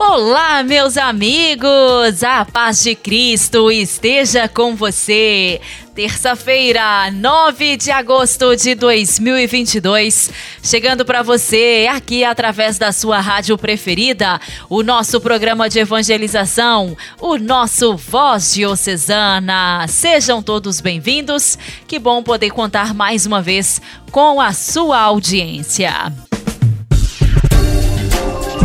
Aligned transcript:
Olá, 0.00 0.62
meus 0.62 0.96
amigos! 0.96 2.22
A 2.22 2.44
paz 2.44 2.84
de 2.84 2.94
Cristo 2.94 3.68
esteja 3.68 4.46
com 4.46 4.76
você. 4.76 5.60
Terça-feira, 5.92 7.10
9 7.10 7.76
de 7.76 7.90
agosto 7.90 8.54
de 8.54 8.76
2022, 8.76 10.30
chegando 10.62 11.04
para 11.04 11.24
você 11.24 11.88
aqui 11.90 12.22
através 12.22 12.78
da 12.78 12.92
sua 12.92 13.18
rádio 13.18 13.58
preferida, 13.58 14.40
o 14.70 14.84
nosso 14.84 15.20
programa 15.20 15.68
de 15.68 15.80
evangelização, 15.80 16.96
o 17.20 17.36
nosso 17.36 17.96
Voz 17.96 18.54
Diocesana. 18.54 19.84
Sejam 19.88 20.40
todos 20.40 20.80
bem-vindos. 20.80 21.58
Que 21.88 21.98
bom 21.98 22.22
poder 22.22 22.50
contar 22.50 22.94
mais 22.94 23.26
uma 23.26 23.42
vez 23.42 23.82
com 24.12 24.40
a 24.40 24.52
sua 24.52 25.00
audiência. 25.00 26.27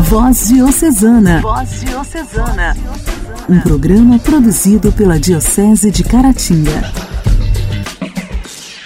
Voz 0.03 0.49
Diocesana. 0.49 1.41
Voz 1.41 1.81
Diocesana. 1.81 2.75
Um 3.49 3.59
programa 3.61 4.19
produzido 4.19 4.91
pela 4.91 5.19
Diocese 5.19 5.89
de 5.89 6.03
Caratinga. 6.03 6.91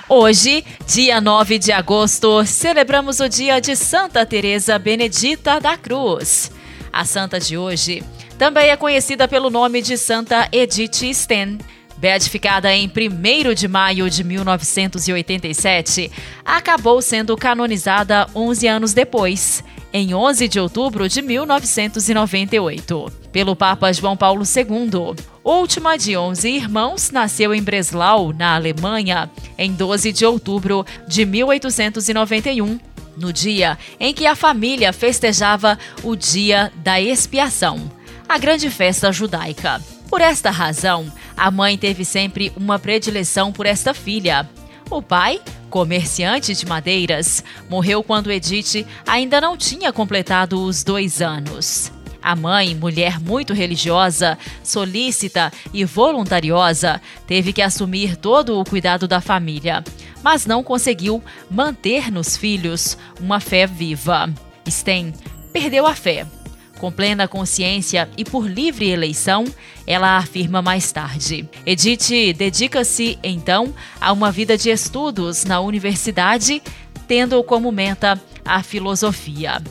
Hoje, 0.08 0.64
dia 0.86 1.20
9 1.20 1.60
de 1.60 1.72
agosto, 1.72 2.46
celebramos 2.46 3.20
o 3.20 3.28
dia 3.28 3.60
de 3.60 3.76
Santa 3.76 4.26
Teresa 4.26 4.78
Benedita 4.78 5.60
da 5.60 5.76
Cruz. 5.76 6.52
A 6.94 7.04
santa 7.04 7.40
de 7.40 7.58
hoje 7.58 8.04
também 8.38 8.70
é 8.70 8.78
conhecida 8.78 9.28
pelo 9.28 9.50
nome 9.50 9.82
de 9.82 9.98
Santa 9.98 10.48
Edith 10.52 11.14
Stein. 11.14 11.58
Beatificada 11.98 12.72
em 12.72 12.88
1 12.88 13.54
de 13.56 13.68
maio 13.68 14.08
de 14.08 14.24
1987, 14.24 16.12
acabou 16.46 17.02
sendo 17.02 17.36
canonizada 17.36 18.28
11 18.36 18.68
anos 18.68 18.94
depois, 18.94 19.64
em 19.98 20.14
11 20.14 20.48
de 20.48 20.60
outubro 20.60 21.10
de 21.10 21.24
1998, 21.24 23.12
pelo 23.32 23.56
Papa 23.56 23.92
João 23.92 24.16
Paulo 24.16 24.44
II. 24.44 25.16
Última 25.44 25.98
de 25.98 26.16
11 26.16 26.48
irmãos, 26.48 27.10
nasceu 27.10 27.52
em 27.52 27.64
Breslau, 27.64 28.32
na 28.32 28.54
Alemanha, 28.54 29.28
em 29.58 29.74
12 29.74 30.14
de 30.14 30.24
outubro 30.24 30.86
de 31.08 31.26
1891, 31.26 32.80
no 33.18 33.34
dia 33.34 33.76
em 34.00 34.14
que 34.14 34.28
a 34.28 34.36
família 34.36 34.94
festejava 34.94 35.80
o 36.04 36.16
Dia 36.16 36.72
da 36.76 37.02
Expiação, 37.02 37.92
a 38.30 38.38
grande 38.38 38.70
festa 38.70 39.12
judaica. 39.12 39.82
Por 40.12 40.22
esta 40.22 40.52
razão, 40.52 41.12
a 41.36 41.50
mãe 41.50 41.76
teve 41.76 42.06
sempre 42.06 42.54
uma 42.56 42.78
predileção 42.78 43.52
por 43.52 43.66
esta 43.66 43.96
filha. 43.96 44.48
O 44.92 45.02
pai, 45.02 45.42
comerciante 45.70 46.54
de 46.54 46.66
madeiras, 46.66 47.44
morreu 47.70 48.04
quando 48.04 48.32
Edith 48.32 48.86
ainda 49.06 49.40
não 49.42 49.58
tinha 49.58 49.92
completado 49.92 50.62
os 50.64 50.84
dois 50.84 51.22
anos. 51.22 51.92
A 52.22 52.36
mãe, 52.36 52.76
mulher 52.76 53.20
muito 53.20 53.54
religiosa, 53.54 54.38
solícita 54.64 55.52
e 55.74 55.86
voluntariosa, 55.86 57.02
teve 57.26 57.54
que 57.54 57.62
assumir 57.62 58.18
todo 58.18 58.60
o 58.60 58.66
cuidado 58.66 59.08
da 59.08 59.22
família, 59.22 59.84
mas 60.22 60.46
não 60.46 60.64
conseguiu 60.64 61.24
manter 61.50 62.12
nos 62.12 62.36
filhos 62.36 62.98
uma 63.20 63.40
fé 63.40 63.66
viva. 63.66 64.30
Sten 64.70 65.14
perdeu 65.54 65.86
a 65.86 65.96
fé 65.96 66.26
com 66.78 66.92
plena 66.92 67.28
consciência 67.28 68.10
e 68.18 68.24
por 68.24 68.48
livre 68.48 68.90
eleição, 68.90 69.46
ela 69.86 70.18
afirma 70.18 70.62
mais 70.62 70.92
tarde. 70.92 71.48
Edith 71.66 72.34
dedica-se, 72.34 73.18
então, 73.24 73.74
a 74.00 74.12
uma 74.12 74.32
vida 74.32 74.58
de 74.58 74.70
estudos 74.70 75.44
na 75.46 75.60
universidade, 75.60 76.62
tendo 77.08 77.44
como 77.44 77.72
meta 77.72 78.20
a 78.46 78.62
filosofia. 78.64 79.62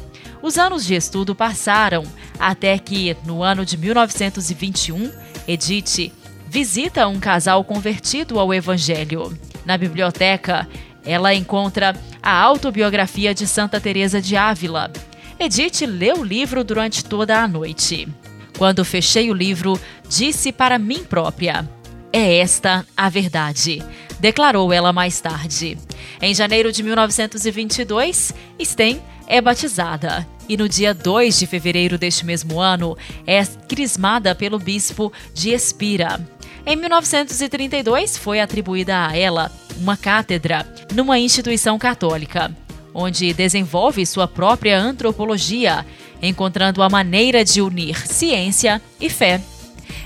Os 0.42 0.58
anos 0.58 0.84
de 0.84 0.94
estudo 0.94 1.34
passaram 1.34 2.04
até 2.38 2.78
que, 2.78 3.16
no 3.24 3.42
ano 3.42 3.64
de 3.64 3.76
1921, 3.76 5.10
Edith 5.48 6.12
visita 6.48 7.08
um 7.08 7.18
casal 7.18 7.64
convertido 7.64 8.38
ao 8.38 8.52
Evangelho. 8.52 9.36
Na 9.64 9.76
biblioteca, 9.76 10.68
ela 11.04 11.34
encontra 11.34 11.94
a 12.22 12.32
autobiografia 12.32 13.34
de 13.34 13.46
Santa 13.46 13.80
Teresa 13.80 14.20
de 14.20 14.36
Ávila, 14.36 14.90
Edith 15.38 15.84
leu 15.86 16.20
o 16.20 16.24
livro 16.24 16.64
durante 16.64 17.04
toda 17.04 17.42
a 17.42 17.46
noite. 17.46 18.08
Quando 18.56 18.84
fechei 18.84 19.30
o 19.30 19.34
livro, 19.34 19.78
disse 20.08 20.50
para 20.50 20.78
mim 20.78 21.04
própria: 21.04 21.68
É 22.10 22.38
esta 22.38 22.86
a 22.96 23.10
verdade, 23.10 23.82
declarou 24.18 24.72
ela 24.72 24.94
mais 24.94 25.20
tarde. 25.20 25.76
Em 26.22 26.34
janeiro 26.34 26.72
de 26.72 26.82
1922, 26.82 28.34
Sten 28.64 29.02
é 29.26 29.40
batizada 29.40 30.26
e 30.48 30.56
no 30.56 30.68
dia 30.68 30.94
2 30.94 31.38
de 31.38 31.46
fevereiro 31.46 31.98
deste 31.98 32.24
mesmo 32.24 32.58
ano 32.58 32.96
é 33.26 33.44
crismada 33.44 34.34
pelo 34.34 34.58
bispo 34.58 35.12
de 35.34 35.50
Espira. 35.50 36.18
Em 36.64 36.76
1932, 36.76 38.16
foi 38.16 38.40
atribuída 38.40 39.06
a 39.06 39.16
ela 39.16 39.52
uma 39.76 39.96
cátedra 39.98 40.66
numa 40.94 41.18
instituição 41.18 41.78
católica 41.78 42.56
onde 42.98 43.34
desenvolve 43.34 44.06
sua 44.06 44.26
própria 44.26 44.78
antropologia, 44.78 45.84
encontrando 46.22 46.82
a 46.82 46.88
maneira 46.88 47.44
de 47.44 47.60
unir 47.60 47.94
ciência 48.08 48.80
e 48.98 49.10
fé. 49.10 49.38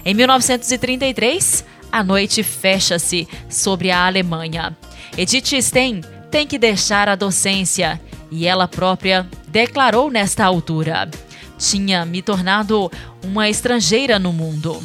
Em 0.04 0.12
1933, 0.12 1.64
a 1.92 2.02
noite 2.02 2.42
fecha-se 2.42 3.28
sobre 3.48 3.92
a 3.92 4.06
Alemanha. 4.06 4.76
Edith 5.16 5.62
Stein 5.62 6.00
tem 6.32 6.48
que 6.48 6.58
deixar 6.58 7.08
a 7.08 7.14
docência 7.14 8.00
e 8.28 8.44
ela 8.44 8.66
própria 8.66 9.24
declarou 9.46 10.10
nesta 10.10 10.44
altura: 10.44 11.08
Tinha 11.56 12.04
me 12.04 12.20
tornado 12.20 12.90
uma 13.22 13.48
estrangeira 13.48 14.18
no 14.18 14.32
mundo. 14.32 14.82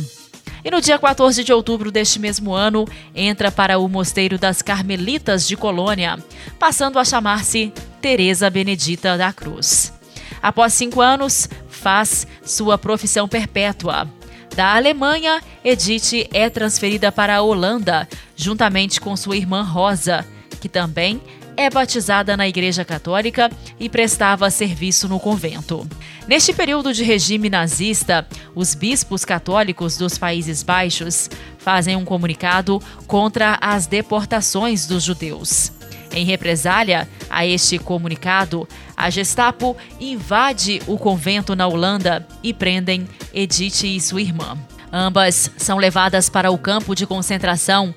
E 0.65 0.71
no 0.71 0.81
dia 0.81 0.97
14 0.97 1.43
de 1.43 1.53
outubro 1.53 1.91
deste 1.91 2.17
mesmo 2.17 2.51
ano, 2.51 2.87
entra 3.13 3.51
para 3.51 3.77
o 3.77 3.87
Mosteiro 3.87 4.39
das 4.39 4.63
Carmelitas 4.63 5.47
de 5.47 5.55
Colônia, 5.55 6.17
passando 6.57 6.97
a 6.97 7.05
chamar-se 7.05 7.71
Teresa 8.01 8.49
Benedita 8.49 9.15
da 9.15 9.31
Cruz. 9.31 9.93
Após 10.41 10.73
cinco 10.73 11.01
anos, 11.01 11.47
faz 11.69 12.25
sua 12.43 12.79
profissão 12.79 13.27
perpétua. 13.27 14.09
Da 14.55 14.75
Alemanha, 14.75 15.39
Edith 15.63 16.27
é 16.33 16.49
transferida 16.49 17.11
para 17.11 17.35
a 17.35 17.41
Holanda, 17.43 18.09
juntamente 18.35 18.99
com 18.99 19.15
sua 19.15 19.37
irmã 19.37 19.61
Rosa, 19.61 20.25
que 20.59 20.67
também 20.67 21.21
é 21.57 21.69
batizada 21.69 22.35
na 22.35 22.47
Igreja 22.47 22.83
Católica 22.83 23.51
e 23.79 23.89
prestava 23.89 24.49
serviço 24.49 25.07
no 25.07 25.19
convento. 25.19 25.87
Neste 26.27 26.53
período 26.53 26.93
de 26.93 27.03
regime 27.03 27.49
nazista, 27.49 28.27
os 28.53 28.73
bispos 28.75 29.23
católicos 29.23 29.97
dos 29.97 30.17
Países 30.17 30.63
Baixos 30.63 31.29
fazem 31.57 31.95
um 31.95 32.05
comunicado 32.05 32.81
contra 33.07 33.57
as 33.61 33.87
deportações 33.87 34.85
dos 34.85 35.03
judeus. 35.03 35.71
Em 36.11 36.25
represália 36.25 37.07
a 37.29 37.45
este 37.45 37.77
comunicado, 37.77 38.67
a 38.95 39.09
Gestapo 39.09 39.75
invade 39.99 40.81
o 40.87 40.97
convento 40.97 41.55
na 41.55 41.67
Holanda 41.67 42.25
e 42.41 42.53
prendem 42.53 43.07
Edith 43.33 43.83
e 43.83 43.99
sua 43.99 44.21
irmã. 44.21 44.57
Ambas 44.91 45.51
são 45.57 45.77
levadas 45.77 46.29
para 46.29 46.49
o 46.49 46.57
campo 46.57 46.95
de 46.95 47.05
concentração. 47.05 47.93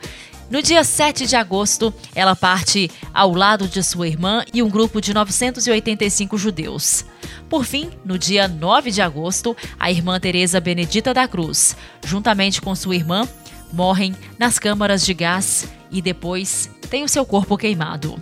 No 0.50 0.62
dia 0.62 0.82
7 0.82 1.26
de 1.26 1.36
agosto, 1.36 1.92
ela 2.14 2.34
parte 2.34 2.91
ao 3.12 3.34
lado 3.34 3.69
de 3.69 3.82
sua 3.82 4.09
irmã 4.09 4.42
e 4.53 4.62
um 4.62 4.70
grupo 4.70 4.98
de 4.98 5.12
985 5.12 6.38
judeus. 6.38 7.04
Por 7.50 7.64
fim, 7.64 7.91
no 8.03 8.19
dia 8.19 8.48
9 8.48 8.91
de 8.91 9.03
agosto, 9.03 9.54
a 9.78 9.91
irmã 9.91 10.19
Teresa 10.19 10.58
Benedita 10.58 11.12
da 11.12 11.28
Cruz, 11.28 11.76
juntamente 12.03 12.62
com 12.62 12.75
sua 12.75 12.97
irmã, 12.97 13.28
morrem 13.70 14.16
nas 14.38 14.58
câmaras 14.58 15.05
de 15.05 15.12
gás 15.12 15.69
e 15.90 16.00
depois 16.00 16.70
tem 16.88 17.05
o 17.05 17.08
seu 17.08 17.26
corpo 17.26 17.58
queimado. 17.58 18.17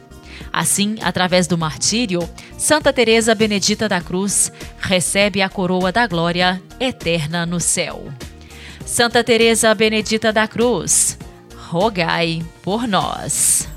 Assim, 0.52 0.96
através 1.02 1.46
do 1.46 1.56
martírio, 1.56 2.28
Santa 2.58 2.92
Teresa 2.92 3.36
Benedita 3.36 3.88
da 3.88 4.00
Cruz 4.00 4.50
recebe 4.78 5.42
a 5.42 5.48
coroa 5.48 5.92
da 5.92 6.08
glória 6.08 6.60
eterna 6.80 7.46
no 7.46 7.60
céu. 7.60 8.08
Santa 8.84 9.22
Teresa 9.22 9.72
Benedita 9.74 10.32
da 10.32 10.48
Cruz, 10.48 11.18
rogai 11.68 12.42
por 12.62 12.86
nós. 12.86 13.68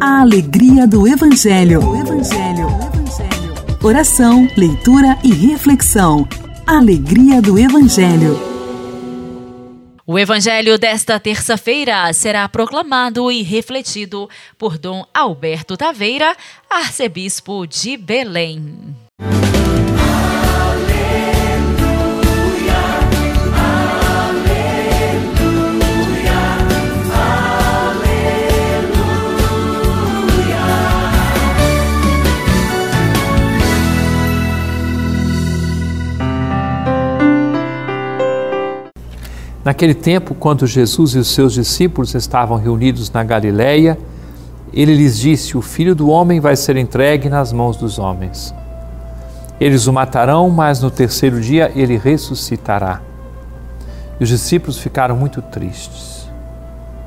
A 0.00 0.22
alegria 0.22 0.86
do 0.86 1.06
Evangelho. 1.06 1.86
O 1.86 1.94
Evangelho. 1.94 2.66
O 2.66 2.86
Evangelho. 2.86 3.54
Oração, 3.82 4.48
leitura 4.56 5.18
e 5.22 5.32
reflexão. 5.32 6.26
Alegria 6.66 7.42
do 7.42 7.58
Evangelho. 7.58 8.38
O 10.06 10.18
evangelho 10.18 10.78
desta 10.78 11.20
terça-feira 11.20 12.10
será 12.14 12.48
proclamado 12.48 13.30
e 13.30 13.42
refletido 13.42 14.26
por 14.56 14.78
Dom 14.78 15.04
Alberto 15.12 15.76
Taveira, 15.76 16.34
arcebispo 16.70 17.66
de 17.66 17.98
Belém. 17.98 18.96
Naquele 39.68 39.92
tempo, 39.92 40.34
quando 40.34 40.66
Jesus 40.66 41.14
e 41.14 41.18
os 41.18 41.28
seus 41.28 41.52
discípulos 41.52 42.14
estavam 42.14 42.56
reunidos 42.56 43.10
na 43.10 43.22
Galiléia, 43.22 43.98
ele 44.72 44.94
lhes 44.94 45.18
disse: 45.18 45.58
O 45.58 45.60
filho 45.60 45.94
do 45.94 46.08
homem 46.08 46.40
vai 46.40 46.56
ser 46.56 46.78
entregue 46.78 47.28
nas 47.28 47.52
mãos 47.52 47.76
dos 47.76 47.98
homens. 47.98 48.54
Eles 49.60 49.86
o 49.86 49.92
matarão, 49.92 50.48
mas 50.48 50.80
no 50.80 50.90
terceiro 50.90 51.38
dia 51.38 51.70
ele 51.76 51.98
ressuscitará. 51.98 53.02
E 54.18 54.24
os 54.24 54.30
discípulos 54.30 54.78
ficaram 54.78 55.14
muito 55.14 55.42
tristes. 55.42 56.26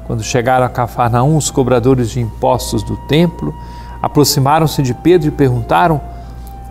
Quando 0.05 0.21
chegaram 0.21 0.63
a 0.63 0.69
Cafarnaum, 0.69 1.37
os 1.37 1.49
cobradores 1.49 2.11
de 2.11 2.19
impostos 2.19 2.83
do 2.83 2.95
templo 3.07 3.55
aproximaram-se 4.03 4.83
de 4.83 4.93
Pedro 4.93 5.29
e 5.29 5.31
perguntaram: 5.31 5.99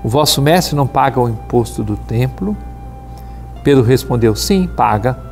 O 0.04 0.08
vosso 0.08 0.40
mestre 0.40 0.76
não 0.76 0.86
paga 0.86 1.18
o 1.18 1.28
imposto 1.28 1.82
do 1.82 1.96
templo? 1.96 2.56
Pedro 3.64 3.82
respondeu: 3.82 4.36
Sim, 4.36 4.68
paga. 4.68 5.29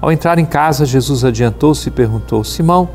Ao 0.00 0.12
entrar 0.12 0.38
em 0.38 0.44
casa, 0.44 0.86
Jesus 0.86 1.24
adiantou-se 1.24 1.88
e 1.88 1.92
perguntou: 1.92 2.44
Simão, 2.44 2.88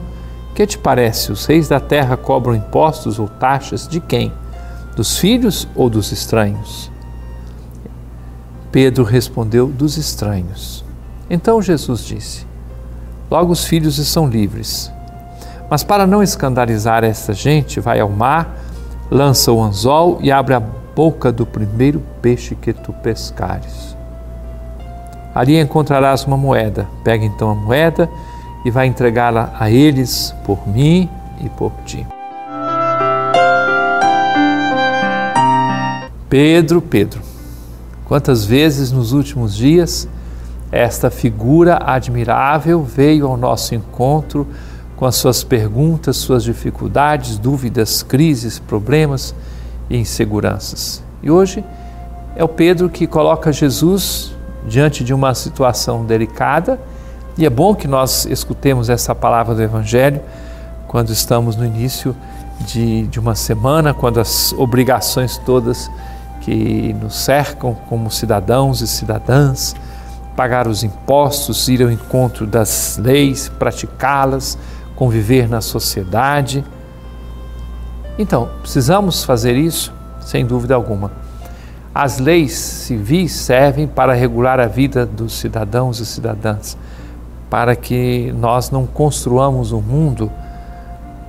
que 0.56 0.66
te 0.66 0.78
parece? 0.78 1.32
Os 1.32 1.46
reis 1.46 1.68
da 1.68 1.80
terra 1.80 2.16
cobram 2.16 2.56
impostos 2.56 3.20
ou 3.20 3.28
taxas 3.28 3.88
de 3.88 4.00
quem? 4.00 4.32
Dos 4.96 5.18
filhos 5.18 5.68
ou 5.76 5.90
dos 5.90 6.12
estranhos? 6.12 6.92
Pedro 8.72 9.04
respondeu: 9.04 9.68
Dos 9.68 9.98
estranhos. 9.98 10.86
Então 11.30 11.62
Jesus 11.62 12.06
disse: 12.06 12.46
Logo 13.30 13.52
os 13.52 13.66
filhos 13.66 13.98
estão 13.98 14.28
livres. 14.28 14.92
Mas 15.70 15.84
para 15.84 16.06
não 16.06 16.22
escandalizar 16.22 17.04
essa 17.04 17.34
gente, 17.34 17.80
vai 17.80 18.00
ao 18.00 18.10
mar, 18.10 18.56
lança 19.10 19.52
o 19.52 19.62
anzol 19.62 20.20
e 20.22 20.32
abre 20.32 20.54
a 20.54 20.60
boca 20.60 21.32
do 21.32 21.46
primeiro 21.46 22.02
peixe 22.22 22.56
que 22.56 22.72
tu 22.72 22.94
pescares. 22.94 23.98
Ali 25.34 25.60
encontrarás 25.60 26.26
uma 26.26 26.38
moeda. 26.38 26.88
Pega 27.04 27.26
então 27.26 27.50
a 27.50 27.56
moeda 27.56 28.10
e 28.64 28.72
vai 28.72 28.88
entregá-la 28.88 29.54
a 29.60 29.70
eles 29.70 30.34
por 30.46 30.68
mim 30.68 31.10
e 31.42 31.50
por 31.50 31.72
ti. 31.86 32.06
Pedro, 36.30 36.82
Pedro, 36.82 37.22
quantas 38.06 38.46
vezes 38.46 38.92
nos 38.92 39.12
últimos 39.12 39.56
dias 39.56 40.08
esta 40.72 41.12
figura 41.12 41.80
admirável 41.86 42.84
veio 42.84 43.28
ao 43.28 43.38
nosso 43.38 43.76
encontro 43.76 44.48
com 44.96 45.06
as 45.06 45.16
suas 45.16 45.44
perguntas, 45.44 46.18
suas 46.18 46.44
dificuldades, 46.44 47.38
dúvidas, 47.38 48.02
crises, 48.02 48.58
problemas 48.58 49.36
e 49.90 49.98
inseguranças. 49.98 51.04
E 51.22 51.30
hoje 51.30 51.64
é 52.36 52.44
o 52.44 52.48
Pedro 52.48 52.90
que 52.90 53.06
coloca 53.06 53.52
Jesus 53.52 54.33
diante 54.68 55.04
de 55.04 55.14
uma 55.14 55.34
situação 55.34 56.06
delicada 56.06 56.80
e 57.36 57.48
é 57.48 57.50
bom 57.50 57.74
que 57.74 57.88
nós 57.88 58.26
escutemos 58.26 58.90
essa 58.90 59.16
palavra 59.16 59.56
do 59.56 59.62
Evangelho 59.64 60.22
quando 60.88 61.10
estamos 61.10 61.56
no 61.56 61.66
início 61.66 62.16
de, 62.60 63.08
de 63.08 63.20
uma 63.20 63.34
semana, 63.34 63.92
quando 63.92 64.20
as 64.20 64.54
obrigações 64.54 65.40
todas 65.40 65.90
que 66.42 66.94
nos 66.94 67.16
cercam 67.16 67.74
como 67.90 68.12
cidadãos 68.12 68.82
e 68.82 68.88
cidadãs, 68.88 69.76
pagar 70.36 70.68
os 70.68 70.84
impostos, 70.84 71.68
ir 71.70 71.82
ao 71.82 71.90
encontro 71.90 72.46
das 72.46 73.00
leis, 73.02 73.50
praticá-las, 73.50 74.56
conviver 74.96 75.50
na 75.50 75.60
sociedade. 75.60 76.64
Então, 78.20 78.48
precisamos 78.62 79.24
fazer 79.24 79.56
isso, 79.56 79.92
sem 80.20 80.46
dúvida 80.46 80.76
alguma. 80.76 81.23
As 81.94 82.18
leis 82.18 82.54
civis 82.54 83.34
servem 83.34 83.88
para 83.88 84.14
regular 84.14 84.60
a 84.60 84.66
vida 84.66 85.06
dos 85.06 85.34
cidadãos 85.34 86.00
e 86.00 86.06
cidadãs 86.06 86.76
para 87.52 87.76
que 87.76 88.34
nós 88.36 88.72
não 88.72 88.88
construamos 88.88 89.72
um 89.72 89.80
mundo 89.80 90.32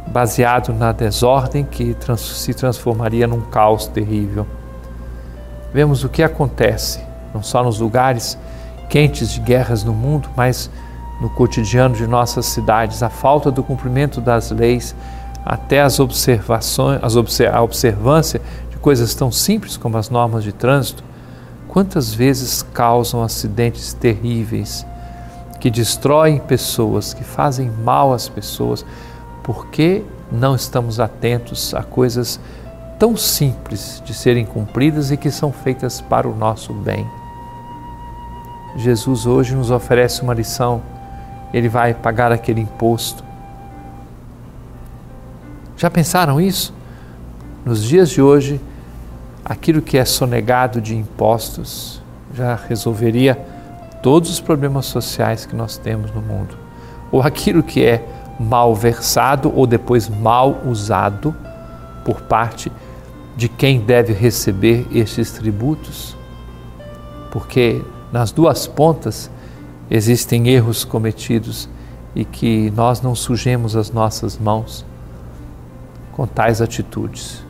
baseado 0.06 0.72
na 0.72 0.90
desordem 0.90 1.64
que 1.64 1.94
se 2.16 2.54
transformaria 2.54 3.26
num 3.26 3.42
caos 3.42 3.86
terrível. 3.86 4.46
Vemos 5.74 6.02
o 6.02 6.08
que 6.08 6.22
acontece, 6.22 7.00
não 7.34 7.42
só 7.42 7.62
nos 7.62 7.78
lugares 7.78 8.38
quentes 8.88 9.32
de 9.32 9.40
guerras 9.40 9.84
no 9.84 9.92
mundo, 9.92 10.30
mas 10.34 10.70
no 11.20 11.28
cotidiano 11.28 11.94
de 11.94 12.06
nossas 12.06 12.46
cidades, 12.46 13.02
a 13.02 13.10
falta 13.10 13.50
do 13.50 13.62
cumprimento 13.62 14.18
das 14.18 14.50
leis, 14.50 14.96
até 15.44 15.82
as 15.82 16.00
observações, 16.00 17.00
as 17.02 17.16
a 17.52 17.62
observância 17.62 18.40
coisas 18.84 19.14
tão 19.14 19.32
simples 19.32 19.78
como 19.78 19.96
as 19.96 20.10
normas 20.10 20.44
de 20.44 20.52
trânsito, 20.52 21.02
quantas 21.66 22.12
vezes 22.12 22.62
causam 22.74 23.22
acidentes 23.22 23.94
terríveis 23.94 24.84
que 25.58 25.70
destroem 25.70 26.38
pessoas, 26.38 27.14
que 27.14 27.24
fazem 27.24 27.70
mal 27.70 28.12
às 28.12 28.28
pessoas, 28.28 28.84
porque 29.42 30.02
não 30.30 30.54
estamos 30.54 31.00
atentos 31.00 31.72
a 31.72 31.82
coisas 31.82 32.38
tão 32.98 33.16
simples 33.16 34.02
de 34.04 34.12
serem 34.12 34.44
cumpridas 34.44 35.10
e 35.10 35.16
que 35.16 35.30
são 35.30 35.50
feitas 35.50 36.02
para 36.02 36.28
o 36.28 36.36
nosso 36.36 36.74
bem. 36.74 37.08
Jesus 38.76 39.24
hoje 39.24 39.54
nos 39.54 39.70
oferece 39.70 40.20
uma 40.20 40.34
lição, 40.34 40.82
ele 41.54 41.70
vai 41.70 41.94
pagar 41.94 42.30
aquele 42.30 42.60
imposto. 42.60 43.24
Já 45.74 45.88
pensaram 45.88 46.38
isso? 46.38 46.74
Nos 47.64 47.82
dias 47.82 48.10
de 48.10 48.20
hoje, 48.20 48.60
aquilo 49.44 49.82
que 49.82 49.98
é 49.98 50.04
sonegado 50.04 50.80
de 50.80 50.96
impostos 50.96 52.00
já 52.32 52.54
resolveria 52.54 53.38
todos 54.02 54.30
os 54.30 54.40
problemas 54.40 54.86
sociais 54.86 55.44
que 55.44 55.54
nós 55.54 55.76
temos 55.76 56.10
no 56.10 56.22
mundo, 56.22 56.56
ou 57.12 57.22
aquilo 57.22 57.62
que 57.62 57.84
é 57.84 58.04
mal 58.40 58.74
versado 58.74 59.52
ou 59.54 59.66
depois 59.66 60.08
mal 60.08 60.60
usado 60.66 61.34
por 62.04 62.22
parte 62.22 62.72
de 63.36 63.48
quem 63.48 63.80
deve 63.80 64.12
receber 64.12 64.86
estes 64.92 65.32
tributos, 65.32 66.16
porque 67.30 67.82
nas 68.12 68.30
duas 68.32 68.66
pontas 68.66 69.30
existem 69.90 70.48
erros 70.48 70.84
cometidos 70.84 71.68
e 72.14 72.24
que 72.24 72.70
nós 72.70 73.00
não 73.00 73.14
sujemos 73.14 73.76
as 73.76 73.90
nossas 73.90 74.38
mãos 74.38 74.84
com 76.12 76.26
tais 76.26 76.62
atitudes, 76.62 77.44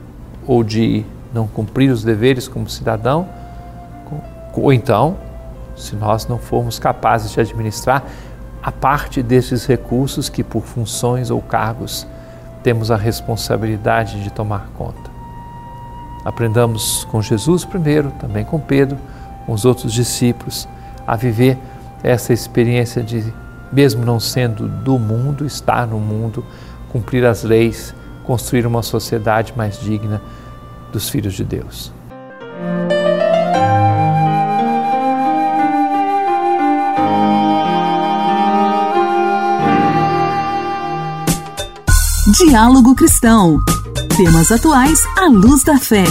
ou 0.47 0.65
de 0.65 1.05
não 1.35 1.49
cumprir 1.49 1.91
os 1.91 2.05
deveres 2.05 2.47
como 2.47 2.71
cidadão, 2.71 3.29
ou 4.55 4.73
então 4.73 5.17
se 5.77 5.97
nós 5.97 6.29
não 6.29 6.39
formos 6.39 6.79
capazes 6.79 7.33
de 7.33 7.41
administrar 7.41 8.05
a 8.63 8.71
parte 8.71 9.23
desses 9.23 9.67
recursos 9.67 10.29
que, 10.29 10.45
por 10.45 10.63
funções 10.63 11.31
ou 11.31 11.43
cargos, 11.43 12.07
temos 12.63 12.91
a 12.91 12.97
responsabilidade 12.97 14.23
de 14.23 14.31
tomar 14.31 14.69
conta. 14.79 15.11
Aprendamos 16.25 17.05
com 17.11 17.21
Jesus 17.21 17.65
primeiro, 17.65 18.11
também 18.13 18.45
com 18.45 18.59
Pedro, 18.59 18.97
com 19.45 19.53
os 19.53 19.65
outros 19.65 19.93
discípulos, 19.93 20.67
a 21.07 21.17
viver 21.17 21.59
essa 22.03 22.33
experiência 22.33 23.03
de, 23.03 23.35
mesmo 23.71 24.05
não 24.05 24.19
sendo 24.19 24.67
do 24.69 24.99
mundo, 24.99 25.45
estar 25.45 25.87
no 25.87 25.99
mundo, 25.99 26.45
cumprir 26.91 27.27
as 27.27 27.43
leis, 27.43 27.95
construir 28.23 28.67
uma 28.67 28.83
sociedade 28.83 29.53
mais 29.55 29.79
digna 29.79 30.23
dos 30.95 31.11
filhos 31.11 31.35
de 31.35 31.45
Deus. 31.45 31.93
Diálogo 42.39 42.95
Cristão. 42.95 43.59
Temas 44.17 44.53
atuais 44.53 45.01
à 45.19 45.27
luz 45.27 45.65
da 45.65 45.79
fé. 45.79 46.05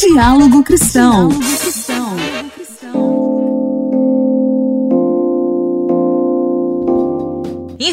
Diálogo 0.00 0.64
Cristão. 0.64 1.28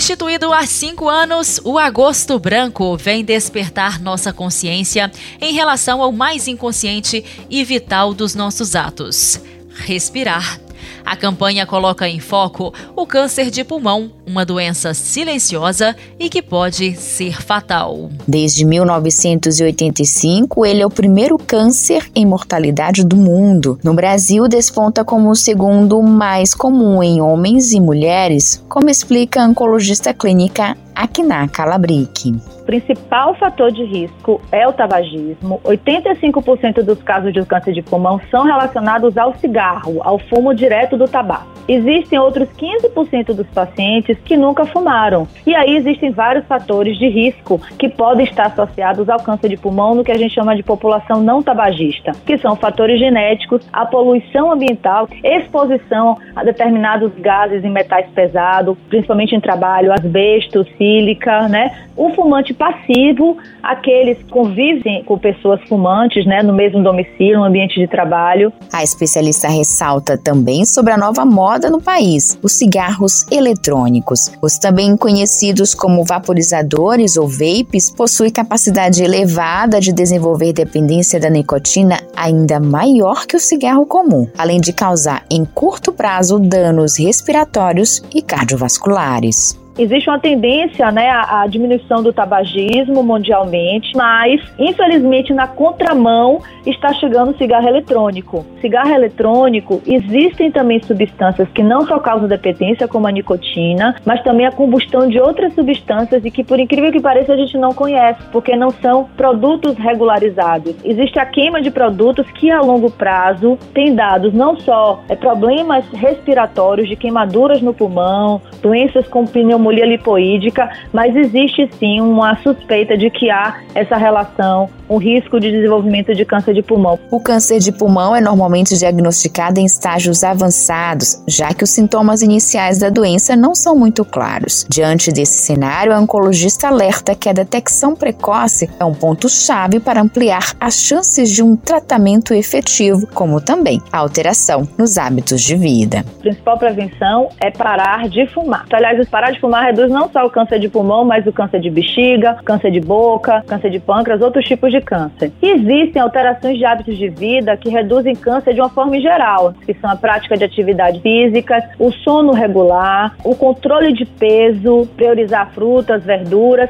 Instituído 0.07 0.53
há 0.53 0.65
cinco 0.65 1.09
anos, 1.09 1.59
o 1.65 1.77
Agosto 1.77 2.39
Branco 2.39 2.95
vem 2.95 3.25
despertar 3.25 4.01
nossa 4.01 4.31
consciência 4.31 5.11
em 5.41 5.53
relação 5.53 6.01
ao 6.01 6.13
mais 6.13 6.47
inconsciente 6.47 7.25
e 7.49 7.61
vital 7.65 8.13
dos 8.13 8.33
nossos 8.33 8.73
atos: 8.73 9.37
respirar. 9.69 10.61
A 11.07 11.15
campanha 11.15 11.65
coloca 11.65 12.05
em 12.05 12.19
foco 12.19 12.73
o 12.93 13.07
câncer 13.07 13.49
de 13.49 13.63
pulmão, 13.63 14.11
uma 14.25 14.43
doença 14.43 14.93
silenciosa 14.93 15.95
e 16.19 16.27
que 16.27 16.41
pode 16.41 16.97
ser 16.97 17.41
fatal. 17.41 18.09
Desde 18.27 18.65
1985, 18.65 20.65
ele 20.65 20.81
é 20.81 20.85
o 20.85 20.89
primeiro 20.89 21.37
câncer 21.37 22.11
em 22.13 22.25
mortalidade 22.25 23.05
do 23.05 23.15
mundo. 23.15 23.79
No 23.81 23.93
Brasil, 23.93 24.49
desponta 24.49 25.05
como 25.05 25.29
o 25.29 25.35
segundo 25.35 26.03
mais 26.03 26.53
comum 26.53 27.01
em 27.01 27.21
homens 27.21 27.71
e 27.71 27.79
mulheres, 27.79 28.61
como 28.67 28.89
explica 28.89 29.41
a 29.41 29.47
oncologista 29.47 30.13
clínica 30.13 30.75
Akina 30.93 31.47
Calabric. 31.47 32.35
Principal 32.67 33.33
fator 33.35 33.71
de 33.71 33.83
risco 33.85 34.41
é 34.51 34.67
o 34.67 34.73
tabagismo. 34.73 35.61
85% 35.63 36.83
dos 36.83 37.01
casos 37.01 37.33
de 37.33 37.43
câncer 37.45 37.73
de 37.73 37.81
pulmão 37.81 38.19
são 38.29 38.43
relacionados 38.43 39.17
ao 39.17 39.33
cigarro, 39.35 40.01
ao 40.03 40.19
fumo 40.19 40.53
direto 40.53 40.97
do 40.97 41.07
tabaco. 41.07 41.47
Existem 41.67 42.19
outros 42.19 42.49
15% 42.49 43.33
dos 43.33 43.47
pacientes 43.47 44.17
que 44.23 44.35
nunca 44.35 44.65
fumaram. 44.65 45.27
E 45.45 45.55
aí 45.55 45.77
existem 45.77 46.11
vários 46.11 46.45
fatores 46.45 46.97
de 46.97 47.07
risco 47.07 47.59
que 47.79 47.89
podem 47.89 48.25
estar 48.25 48.47
associados 48.47 49.09
ao 49.09 49.19
câncer 49.19 49.49
de 49.49 49.57
pulmão 49.57 49.95
no 49.95 50.03
que 50.03 50.11
a 50.11 50.17
gente 50.17 50.33
chama 50.33 50.55
de 50.55 50.63
população 50.63 51.21
não 51.21 51.41
tabagista, 51.41 52.11
que 52.25 52.37
são 52.37 52.55
fatores 52.55 52.99
genéticos, 52.99 53.67
a 53.71 53.85
poluição 53.85 54.51
ambiental, 54.51 55.07
exposição 55.23 56.17
a 56.35 56.43
determinados 56.43 57.13
gases 57.19 57.63
e 57.63 57.69
metais 57.69 58.07
pesados, 58.11 58.77
principalmente 58.89 59.35
em 59.35 59.39
trabalho, 59.39 59.93
asbesto, 59.93 60.65
sílica, 60.77 61.47
né? 61.47 61.87
O 61.95 62.11
fumante 62.11 62.53
passivo, 62.57 63.37
aqueles 63.61 64.17
que 64.17 64.29
convivem 64.29 65.03
com 65.03 65.17
pessoas 65.17 65.61
fumantes, 65.67 66.25
né, 66.25 66.41
no 66.41 66.53
mesmo 66.53 66.83
domicílio, 66.83 67.39
no 67.39 67.45
ambiente 67.45 67.79
de 67.79 67.87
trabalho. 67.87 68.51
A 68.73 68.83
especialista 68.83 69.47
ressalta 69.47 70.17
também 70.17 70.65
sobre 70.65 70.91
a 70.91 70.97
nova 70.97 71.25
moda 71.25 71.69
no 71.69 71.81
país, 71.81 72.37
os 72.41 72.53
cigarros 72.53 73.25
eletrônicos. 73.31 74.31
Os 74.41 74.57
também 74.57 74.95
conhecidos 74.97 75.73
como 75.73 76.03
vaporizadores 76.03 77.17
ou 77.17 77.27
vapes 77.27 77.91
possuem 77.91 78.31
capacidade 78.31 79.03
elevada 79.03 79.79
de 79.79 79.93
desenvolver 79.93 80.53
dependência 80.53 81.19
da 81.19 81.29
nicotina 81.29 81.99
ainda 82.15 82.59
maior 82.59 83.25
que 83.25 83.35
o 83.35 83.39
cigarro 83.39 83.85
comum, 83.85 84.27
além 84.37 84.59
de 84.59 84.73
causar 84.73 85.23
em 85.29 85.45
curto 85.45 85.91
prazo 85.91 86.39
danos 86.39 86.97
respiratórios 86.97 88.01
e 88.13 88.21
cardiovasculares 88.21 89.66
existe 89.77 90.09
uma 90.09 90.19
tendência 90.19 90.91
né, 90.91 91.09
à, 91.09 91.45
diminuição 91.47 92.01
do 92.01 92.11
tabagismo 92.11 93.03
mundialmente, 93.03 93.95
mas 93.95 94.41
infelizmente 94.57 95.33
na 95.33 95.47
contramão 95.47 96.39
está 96.65 96.93
chegando 96.93 97.31
o 97.31 97.37
cigarro 97.37 97.67
eletrônico. 97.67 98.45
Cigarro 98.59 98.91
eletrônico 98.91 99.81
existem 99.85 100.51
também 100.51 100.81
substâncias 100.81 101.47
que 101.49 101.63
não 101.63 101.85
só 101.85 101.99
causam 101.99 102.27
dependência, 102.27 102.87
como 102.87 103.07
a 103.07 103.11
nicotina, 103.11 103.95
mas 104.05 104.21
também 104.23 104.45
a 104.45 104.51
combustão 104.51 105.07
de 105.07 105.19
outras 105.19 105.53
substâncias 105.53 106.23
e 106.25 106.31
que, 106.31 106.43
por 106.43 106.59
incrível 106.59 106.91
que 106.91 106.99
pareça, 106.99 107.33
a 107.33 107.37
gente 107.37 107.57
não 107.57 107.73
conhece, 107.73 108.19
porque 108.31 108.55
não 108.55 108.71
são 108.71 109.05
produtos 109.15 109.77
regularizados. 109.77 110.75
Existe 110.83 111.19
a 111.19 111.25
queima 111.25 111.61
de 111.61 111.71
produtos 111.71 112.29
que 112.31 112.49
a 112.51 112.61
longo 112.61 112.89
prazo 112.91 113.57
tem 113.73 113.93
dados 113.93 114.33
não 114.33 114.57
só 114.59 115.01
é, 115.09 115.15
problemas 115.15 115.85
respiratórios, 115.89 116.87
de 116.87 116.95
queimaduras 116.95 117.61
no 117.61 117.73
pulmão, 117.73 118.41
doenças 118.61 119.07
com 119.07 119.25
pneumonia 119.25 119.66
pneumonia 119.67 119.85
lipoídica, 119.85 120.69
mas 120.93 121.15
existe 121.15 121.69
sim 121.77 121.99
uma 122.01 122.35
suspeita 122.37 122.97
de 122.97 123.09
que 123.09 123.29
há 123.29 123.59
essa 123.75 123.97
relação, 123.97 124.69
um 124.89 124.97
risco 124.97 125.39
de 125.39 125.51
desenvolvimento 125.51 126.15
de 126.15 126.23
câncer 126.23 126.53
de 126.53 126.61
pulmão. 126.61 126.97
O 127.11 127.19
câncer 127.19 127.59
de 127.59 127.71
pulmão 127.71 128.15
é 128.15 128.21
normalmente 128.21 128.77
diagnosticado 128.77 129.59
em 129.59 129.65
estágios 129.65 130.23
avançados, 130.23 131.21
já 131.27 131.53
que 131.53 131.63
os 131.63 131.69
sintomas 131.69 132.21
iniciais 132.21 132.79
da 132.79 132.89
doença 132.89 133.35
não 133.35 133.53
são 133.53 133.75
muito 133.75 134.05
claros. 134.05 134.65
Diante 134.69 135.11
desse 135.11 135.39
cenário, 135.39 135.93
a 135.93 135.99
oncologista 135.99 136.67
alerta 136.67 137.15
que 137.15 137.29
a 137.29 137.33
detecção 137.33 137.95
precoce 137.95 138.69
é 138.79 138.85
um 138.85 138.93
ponto-chave 138.93 139.79
para 139.79 140.01
ampliar 140.01 140.53
as 140.59 140.75
chances 140.79 141.29
de 141.29 141.43
um 141.43 141.55
tratamento 141.55 142.33
efetivo, 142.33 143.07
como 143.13 143.41
também 143.41 143.81
a 143.91 143.97
alteração 143.97 144.67
nos 144.77 144.97
hábitos 144.97 145.41
de 145.41 145.55
vida. 145.55 146.05
A 146.19 146.21
principal 146.21 146.57
prevenção 146.57 147.29
é 147.41 147.51
parar 147.51 148.07
de 148.07 148.25
fumar. 148.27 148.65
Aliás, 148.71 149.07
parar 149.09 149.31
de 149.31 149.39
fumar 149.39 149.56
fumar 149.57 149.65
reduz 149.65 149.91
não 149.91 150.09
só 150.11 150.25
o 150.25 150.29
câncer 150.29 150.59
de 150.59 150.69
pulmão, 150.69 151.03
mas 151.03 151.25
o 151.25 151.31
câncer 151.31 151.59
de 151.59 151.69
bexiga, 151.69 152.37
câncer 152.45 152.71
de 152.71 152.79
boca, 152.79 153.43
câncer 153.47 153.69
de 153.69 153.79
pâncreas, 153.79 154.21
outros 154.21 154.45
tipos 154.45 154.71
de 154.71 154.79
câncer. 154.81 155.31
Existem 155.41 156.01
alterações 156.01 156.57
de 156.57 156.65
hábitos 156.65 156.97
de 156.97 157.09
vida 157.09 157.57
que 157.57 157.69
reduzem 157.69 158.15
câncer 158.15 158.53
de 158.53 158.61
uma 158.61 158.69
forma 158.69 158.99
geral, 158.99 159.53
que 159.65 159.73
são 159.75 159.89
a 159.89 159.95
prática 159.95 160.37
de 160.37 160.43
atividades 160.43 161.01
físicas, 161.01 161.63
o 161.79 161.91
sono 161.91 162.33
regular, 162.33 163.15
o 163.23 163.35
controle 163.35 163.93
de 163.93 164.05
peso, 164.05 164.87
priorizar 164.95 165.51
frutas, 165.53 166.03
verduras. 166.03 166.69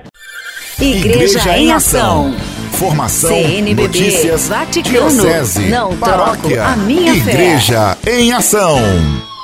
Igreja, 0.80 1.40
Igreja 1.40 1.58
em 1.58 1.72
Ação. 1.72 2.34
Formação, 2.72 3.32
CNBB, 3.32 3.82
notícias, 3.82 4.50
Vaticano, 4.50 5.10
diocese, 5.10 5.68
não 5.68 5.98
paróquia, 5.98 6.64
a 6.64 6.76
minha 6.76 7.12
Igreja 7.16 7.98
fé. 8.00 8.20
em 8.20 8.32
Ação. 8.32 8.78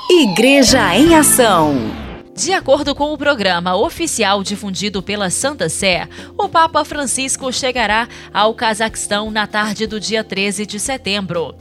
Igreja 0.08 0.94
em 0.96 1.16
Ação. 1.16 2.03
De 2.36 2.52
acordo 2.52 2.96
com 2.96 3.12
o 3.12 3.16
programa 3.18 3.76
oficial 3.76 4.42
difundido 4.42 5.00
pela 5.00 5.30
Santa 5.30 5.68
Sé, 5.68 6.08
o 6.36 6.48
Papa 6.48 6.84
Francisco 6.84 7.52
chegará 7.52 8.08
ao 8.32 8.52
Cazaquistão 8.54 9.30
na 9.30 9.46
tarde 9.46 9.86
do 9.86 10.00
dia 10.00 10.24
13 10.24 10.66
de 10.66 10.80
setembro. 10.80 11.54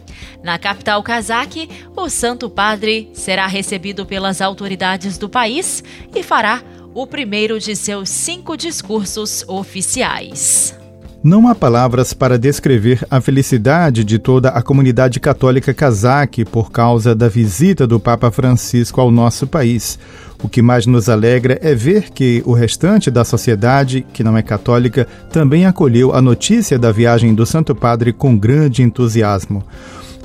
Na 0.44 0.58
capital 0.58 1.04
cazaque, 1.04 1.70
o 1.96 2.10
Santo 2.10 2.50
Padre 2.50 3.12
será 3.14 3.46
recebido 3.46 4.04
pelas 4.04 4.42
autoridades 4.42 5.16
do 5.20 5.30
país 5.30 5.84
e 6.14 6.24
fará 6.24 6.64
o 6.92 7.06
primeiro 7.06 7.60
de 7.60 7.76
seus 7.76 8.10
cinco 8.10 8.58
discursos 8.58 9.46
oficiais. 9.48 10.83
Não 11.24 11.48
há 11.48 11.56
palavras 11.56 12.14
para 12.14 12.38
descrever 12.38 13.08
a 13.10 13.22
felicidade 13.22 14.04
de 14.04 14.20
toda 14.20 14.50
a 14.50 14.62
comunidade 14.62 15.22
católica 15.22 15.74
cazaque 15.74 16.44
por 16.44 16.70
causa 16.70 17.16
da 17.16 17.30
visita 17.30 17.88
do 17.88 17.98
Papa 17.98 18.30
Francisco 18.30 19.00
ao 19.00 19.10
nosso 19.10 19.48
país. 19.48 19.98
O 20.44 20.50
que 20.50 20.62
mais 20.62 20.86
nos 20.86 21.08
alegra 21.08 21.58
é 21.62 21.74
ver 21.74 22.10
que 22.10 22.44
o 22.46 22.52
restante 22.52 23.10
da 23.10 23.24
sociedade, 23.24 24.06
que 24.12 24.22
não 24.22 24.36
é 24.36 24.42
católica, 24.42 25.08
também 25.32 25.66
acolheu 25.66 26.14
a 26.14 26.22
notícia 26.22 26.78
da 26.78 26.92
viagem 26.92 27.34
do 27.34 27.46
Santo 27.46 27.74
Padre 27.74 28.12
com 28.12 28.38
grande 28.38 28.84
entusiasmo. 28.84 29.64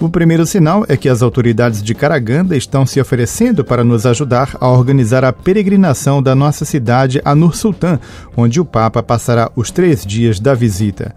O 0.01 0.09
primeiro 0.09 0.47
sinal 0.47 0.85
é 0.89 0.97
que 0.97 1.09
as 1.09 1.23
autoridades 1.23 1.83
de 1.83 1.93
Karaganda 1.93 2.57
estão 2.57 2.87
se 2.87 3.01
oferecendo 3.01 3.65
para 3.65 3.83
nos 3.83 4.07
ajudar 4.07 4.57
a 4.61 4.69
organizar 4.69 5.25
a 5.25 5.33
peregrinação 5.33 6.23
da 6.23 6.37
nossa 6.37 6.65
cidade 6.65 7.21
a 7.25 7.35
Nur 7.35 7.57
Sultan, 7.57 7.99
onde 8.37 8.61
o 8.61 8.65
Papa 8.65 9.03
passará 9.03 9.51
os 9.57 9.73
três 9.73 10.07
dias 10.07 10.39
da 10.39 10.55
visita. 10.55 11.13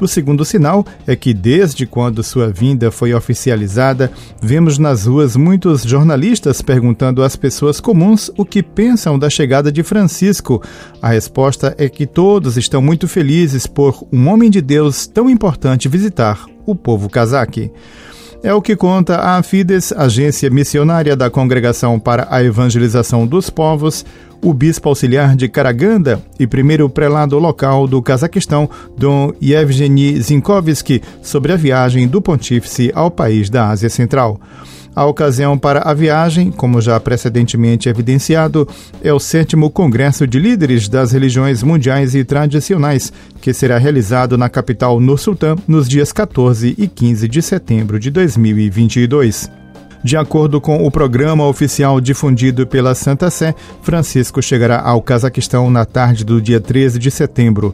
O 0.00 0.08
segundo 0.08 0.46
sinal 0.46 0.82
é 1.06 1.14
que, 1.14 1.34
desde 1.34 1.84
quando 1.84 2.22
sua 2.22 2.50
vinda 2.50 2.90
foi 2.90 3.12
oficializada, 3.12 4.10
vemos 4.40 4.78
nas 4.78 5.04
ruas 5.04 5.36
muitos 5.36 5.82
jornalistas 5.82 6.62
perguntando 6.62 7.22
às 7.22 7.36
pessoas 7.36 7.80
comuns 7.80 8.30
o 8.38 8.46
que 8.46 8.62
pensam 8.62 9.18
da 9.18 9.28
chegada 9.28 9.70
de 9.70 9.82
Francisco. 9.82 10.62
A 11.02 11.10
resposta 11.10 11.74
é 11.76 11.86
que 11.86 12.06
todos 12.06 12.56
estão 12.56 12.80
muito 12.80 13.06
felizes 13.06 13.66
por 13.66 14.06
um 14.10 14.26
homem 14.28 14.50
de 14.50 14.62
Deus 14.62 15.06
tão 15.06 15.28
importante 15.28 15.86
visitar 15.86 16.46
o 16.64 16.74
povo 16.74 17.10
cazaque. 17.10 17.70
É 18.44 18.52
o 18.52 18.60
que 18.60 18.74
conta 18.74 19.20
a 19.20 19.40
Fides, 19.40 19.92
agência 19.92 20.50
missionária 20.50 21.14
da 21.14 21.30
Congregação 21.30 21.96
para 21.96 22.26
a 22.28 22.42
Evangelização 22.42 23.24
dos 23.24 23.48
Povos, 23.48 24.04
o 24.42 24.52
bispo 24.52 24.88
auxiliar 24.88 25.36
de 25.36 25.48
Karaganda 25.48 26.20
e 26.40 26.44
primeiro 26.44 26.90
prelado 26.90 27.38
local 27.38 27.86
do 27.86 28.02
Cazaquistão, 28.02 28.68
Dom 28.98 29.32
Yevgeny 29.40 30.20
Zinkovsky, 30.20 31.00
sobre 31.22 31.52
a 31.52 31.56
viagem 31.56 32.08
do 32.08 32.20
pontífice 32.20 32.90
ao 32.96 33.12
país 33.12 33.48
da 33.48 33.68
Ásia 33.68 33.88
Central. 33.88 34.40
A 34.94 35.06
ocasião 35.06 35.56
para 35.56 35.80
a 35.80 35.94
viagem, 35.94 36.50
como 36.50 36.80
já 36.80 37.00
precedentemente 37.00 37.88
evidenciado, 37.88 38.68
é 39.02 39.12
o 39.12 39.18
sétimo 39.18 39.70
Congresso 39.70 40.26
de 40.26 40.38
Líderes 40.38 40.86
das 40.86 41.12
Religiões 41.12 41.62
Mundiais 41.62 42.14
e 42.14 42.22
Tradicionais, 42.22 43.10
que 43.40 43.54
será 43.54 43.78
realizado 43.78 44.36
na 44.36 44.50
capital 44.50 45.00
Nur 45.00 45.18
Sultan 45.18 45.56
nos 45.66 45.88
dias 45.88 46.12
14 46.12 46.74
e 46.76 46.86
15 46.86 47.26
de 47.26 47.40
setembro 47.40 47.98
de 47.98 48.10
2022. 48.10 49.50
De 50.04 50.16
acordo 50.16 50.60
com 50.60 50.84
o 50.84 50.90
programa 50.90 51.46
oficial 51.46 52.00
difundido 52.00 52.66
pela 52.66 52.92
Santa 52.92 53.30
Sé, 53.30 53.54
Francisco 53.82 54.42
chegará 54.42 54.80
ao 54.80 55.00
Cazaquistão 55.00 55.70
na 55.70 55.84
tarde 55.84 56.24
do 56.24 56.40
dia 56.40 56.60
13 56.60 56.98
de 56.98 57.08
setembro. 57.08 57.72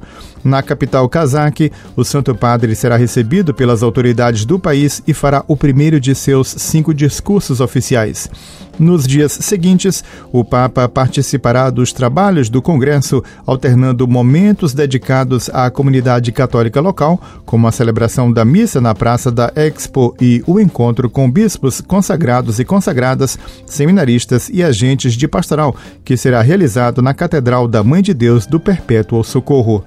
Na 0.48 0.62
capital 0.62 1.06
cazaque, 1.10 1.70
o 1.94 2.02
Santo 2.02 2.34
Padre 2.34 2.74
será 2.74 2.96
recebido 2.96 3.52
pelas 3.52 3.82
autoridades 3.82 4.46
do 4.46 4.58
país 4.58 5.02
e 5.06 5.12
fará 5.12 5.44
o 5.46 5.54
primeiro 5.54 6.00
de 6.00 6.14
seus 6.14 6.48
cinco 6.48 6.94
discursos 6.94 7.60
oficiais. 7.60 8.30
Nos 8.78 9.06
dias 9.06 9.32
seguintes, 9.32 10.02
o 10.32 10.42
Papa 10.42 10.88
participará 10.88 11.68
dos 11.68 11.92
trabalhos 11.92 12.48
do 12.48 12.62
Congresso, 12.62 13.22
alternando 13.44 14.06
momentos 14.08 14.72
dedicados 14.72 15.50
à 15.52 15.68
comunidade 15.68 16.30
católica 16.32 16.80
local, 16.80 17.20
como 17.44 17.66
a 17.66 17.72
celebração 17.72 18.32
da 18.32 18.44
missa 18.44 18.80
na 18.80 18.94
Praça 18.94 19.30
da 19.30 19.52
Expo 19.54 20.14
e 20.20 20.42
o 20.46 20.58
encontro 20.58 21.10
com 21.10 21.30
bispos 21.30 21.80
consagrados 21.80 22.58
e 22.58 22.64
consagradas, 22.64 23.36
seminaristas 23.66 24.48
e 24.48 24.62
agentes 24.62 25.12
de 25.12 25.28
pastoral, 25.28 25.76
que 26.04 26.16
será 26.16 26.40
realizado 26.40 27.02
na 27.02 27.12
Catedral 27.12 27.68
da 27.68 27.82
Mãe 27.84 28.00
de 28.00 28.14
Deus 28.14 28.46
do 28.46 28.58
Perpétuo 28.58 29.22
Socorro 29.22 29.84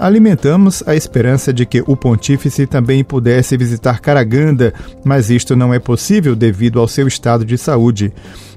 alimentamos 0.00 0.82
a 0.86 0.96
esperança 0.96 1.52
de 1.52 1.66
que 1.66 1.84
o 1.86 1.94
pontífice 1.94 2.66
também 2.66 3.04
pudesse 3.04 3.56
visitar 3.56 4.00
Karaganda, 4.00 4.72
mas 5.04 5.28
isto 5.28 5.54
não 5.54 5.74
é 5.74 5.78
possível 5.78 6.34
devido 6.34 6.80
ao 6.80 6.88
seu 6.88 7.06
estado 7.06 7.44
de 7.44 7.58
saúde. 7.58 8.10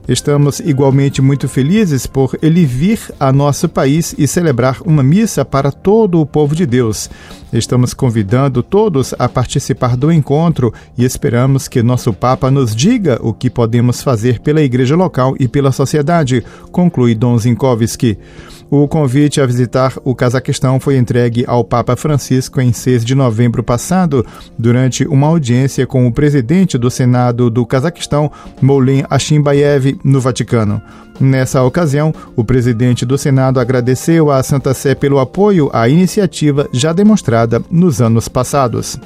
Estamos 0.08 0.60
igualmente 0.60 1.22
muito 1.22 1.48
felizes 1.48 2.06
por 2.06 2.38
ele 2.42 2.66
vir 2.66 3.00
a 3.18 3.32
nosso 3.32 3.70
país 3.70 4.14
e 4.18 4.28
celebrar 4.28 4.82
uma 4.86 5.02
missa 5.02 5.46
para 5.46 5.72
todo 5.72 6.20
o 6.20 6.26
povo 6.26 6.56
de 6.56 6.66
Deus. 6.66 7.10
Estamos 7.54 7.94
convidando 7.94 8.62
todos 8.62 9.14
a 9.18 9.30
participar 9.30 9.96
do 9.96 10.12
encontro 10.12 10.74
e 10.98 11.06
esperamos 11.06 11.68
que 11.68 11.84
nosso 11.84 12.12
Papa 12.12 12.52
nos 12.52 12.76
diga 12.76 13.18
o 13.22 13.34
que 13.34 13.50
podemos 13.50 14.02
fazer 14.02 14.40
pela 14.40 14.62
igreja 14.62 14.96
local 14.96 15.36
e 15.40 15.48
pela 15.48 15.72
sociedade, 15.72 16.44
conclui 16.72 17.16
Dom 17.16 17.38
Zinkovski. 17.38 18.18
O 18.76 18.88
convite 18.88 19.40
a 19.40 19.46
visitar 19.46 19.94
o 20.04 20.16
Cazaquistão 20.16 20.80
foi 20.80 20.98
entregue 20.98 21.44
ao 21.46 21.64
Papa 21.64 21.96
Francisco 21.96 22.60
em 22.60 22.74
6 22.74 23.06
de 23.06 23.14
novembro 23.14 23.62
passado, 23.62 24.26
durante 24.58 25.06
uma 25.06 25.28
audiência 25.28 25.86
com 25.86 26.08
o 26.08 26.12
presidente 26.12 26.76
do 26.76 26.90
Senado 26.90 27.52
do 27.52 27.68
Cazaquistão, 27.68 28.32
Moulin 28.60 29.04
Ashimbayev, 29.08 30.00
no 30.04 30.20
Vaticano. 30.20 30.82
Nessa 31.20 31.62
ocasião, 31.62 32.12
o 32.36 32.44
presidente 32.44 33.06
do 33.06 33.16
Senado 33.16 33.60
agradeceu 33.60 34.32
à 34.32 34.42
Santa 34.42 34.74
Sé 34.74 34.96
pelo 34.96 35.20
apoio 35.20 35.70
à 35.72 35.88
iniciativa 35.88 36.68
já 36.74 36.92
demonstrada 36.92 37.62
nos 37.70 38.02
anos 38.02 38.28
passados. 38.28 39.00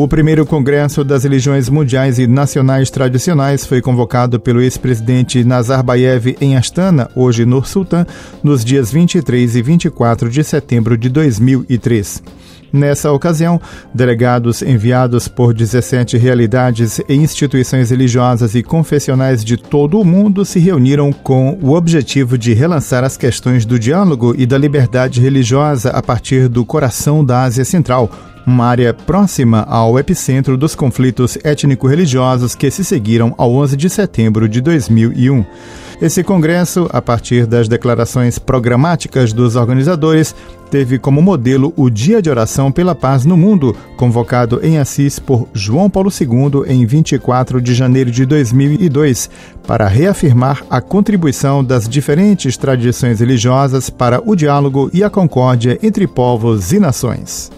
O 0.00 0.06
primeiro 0.06 0.46
Congresso 0.46 1.02
das 1.02 1.24
Religiões 1.24 1.68
Mundiais 1.68 2.20
e 2.20 2.26
Nacionais 2.28 2.88
Tradicionais 2.88 3.66
foi 3.66 3.82
convocado 3.82 4.38
pelo 4.38 4.62
ex-presidente 4.62 5.42
Nazarbayev 5.42 6.36
em 6.40 6.56
Astana, 6.56 7.10
hoje 7.16 7.44
no 7.44 7.64
Sultã, 7.64 8.06
nos 8.40 8.64
dias 8.64 8.92
23 8.92 9.56
e 9.56 9.60
24 9.60 10.30
de 10.30 10.44
setembro 10.44 10.96
de 10.96 11.08
2003. 11.08 12.22
Nessa 12.72 13.10
ocasião, 13.10 13.60
delegados 13.92 14.62
enviados 14.62 15.26
por 15.26 15.52
17 15.52 16.16
realidades 16.16 17.00
e 17.08 17.14
instituições 17.16 17.90
religiosas 17.90 18.54
e 18.54 18.62
confessionais 18.62 19.44
de 19.44 19.56
todo 19.56 19.98
o 19.98 20.04
mundo 20.04 20.44
se 20.44 20.60
reuniram 20.60 21.12
com 21.12 21.58
o 21.60 21.72
objetivo 21.72 22.38
de 22.38 22.54
relançar 22.54 23.02
as 23.02 23.16
questões 23.16 23.64
do 23.64 23.80
diálogo 23.80 24.32
e 24.38 24.46
da 24.46 24.56
liberdade 24.56 25.20
religiosa 25.20 25.90
a 25.90 26.00
partir 26.00 26.46
do 26.46 26.64
coração 26.64 27.24
da 27.24 27.42
Ásia 27.42 27.64
Central, 27.64 28.08
uma 28.46 28.66
área 28.66 28.94
próxima 28.94 29.62
ao 29.68 29.98
epicentro 29.98 30.56
dos 30.56 30.74
conflitos 30.74 31.38
étnico-religiosos 31.42 32.54
que 32.54 32.70
se 32.70 32.84
seguiram 32.84 33.34
ao 33.36 33.52
11 33.54 33.76
de 33.76 33.90
setembro 33.90 34.48
de 34.48 34.60
2001. 34.60 35.44
Esse 36.00 36.22
congresso, 36.22 36.88
a 36.92 37.02
partir 37.02 37.44
das 37.44 37.66
declarações 37.66 38.38
programáticas 38.38 39.32
dos 39.32 39.56
organizadores, 39.56 40.32
teve 40.70 40.96
como 40.96 41.20
modelo 41.20 41.72
o 41.76 41.90
Dia 41.90 42.22
de 42.22 42.30
Oração 42.30 42.70
pela 42.70 42.94
Paz 42.94 43.24
no 43.24 43.36
Mundo, 43.36 43.74
convocado 43.96 44.60
em 44.62 44.78
Assis 44.78 45.18
por 45.18 45.48
João 45.52 45.90
Paulo 45.90 46.08
II 46.08 46.72
em 46.72 46.86
24 46.86 47.60
de 47.60 47.74
janeiro 47.74 48.12
de 48.12 48.24
2002, 48.24 49.28
para 49.66 49.88
reafirmar 49.88 50.62
a 50.70 50.80
contribuição 50.80 51.64
das 51.64 51.88
diferentes 51.88 52.56
tradições 52.56 53.18
religiosas 53.18 53.90
para 53.90 54.22
o 54.24 54.36
diálogo 54.36 54.88
e 54.92 55.02
a 55.02 55.10
concórdia 55.10 55.80
entre 55.82 56.06
povos 56.06 56.72
e 56.72 56.78
nações. 56.78 57.57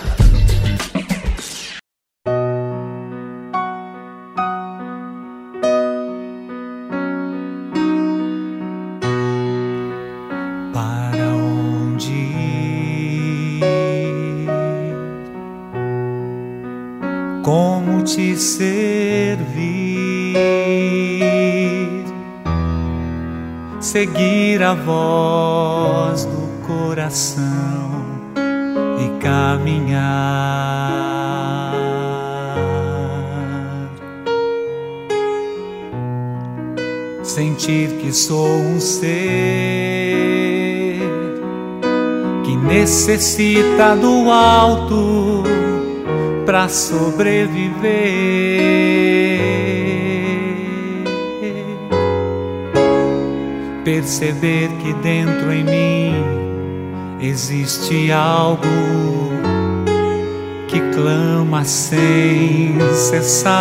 Seguir 24.01 24.63
a 24.63 24.73
voz 24.73 26.25
do 26.25 26.49
coração 26.65 27.91
e 28.99 29.09
caminhar. 29.21 30.01
Sentir 37.21 37.89
que 37.99 38.11
sou 38.11 38.47
um 38.47 38.79
ser 38.79 39.11
que 42.43 42.55
necessita 42.55 43.95
do 43.95 44.31
alto 44.31 45.43
para 46.43 46.67
sobreviver. 46.67 47.71
Perceber 53.91 54.69
que 54.81 54.93
dentro 54.93 55.51
em 55.51 55.65
mim 55.65 56.13
existe 57.19 58.09
algo 58.09 58.61
que 60.69 60.79
clama 60.95 61.65
sem 61.65 62.79
cessar. 62.93 63.51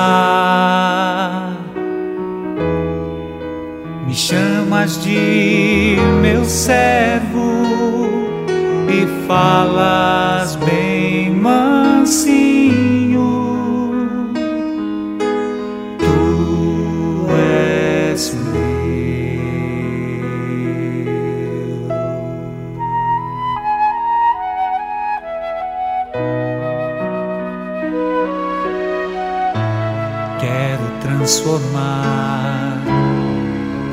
Me 4.06 4.14
chamas 4.14 5.02
de 5.02 5.96
meu 6.22 6.44
servo 6.44 7.64
e 8.88 9.26
falas 9.26 10.54
bem 10.54 11.34
mansinho 11.34 12.39
transformar 31.50 32.78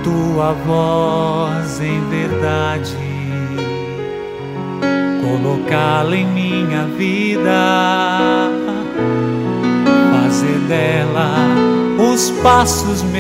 tua 0.04 0.54
voz 0.54 1.82
em 1.82 2.00
verdade, 2.10 2.96
colocá-la 5.22 6.15
em 6.15 6.28
minha 6.28 6.86
vida, 6.98 8.52
fazer 10.12 10.60
dela 10.67 11.32
os 12.13 12.30
passos 12.43 13.02
meus, 13.04 13.17